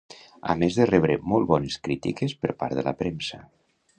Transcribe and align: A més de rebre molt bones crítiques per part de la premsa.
A 0.53 0.53
més 0.61 0.77
de 0.79 0.87
rebre 0.89 1.17
molt 1.33 1.45
bones 1.51 1.77
crítiques 1.87 2.35
per 2.45 2.57
part 2.63 2.79
de 2.79 2.87
la 2.91 2.97
premsa. 3.03 3.43